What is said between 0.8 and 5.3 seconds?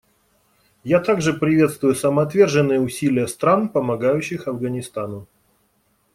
Я также приветствую самоотверженные усилия стран, помогающих Афганистану.